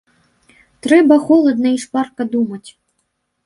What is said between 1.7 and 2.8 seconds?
і шпарка думаць.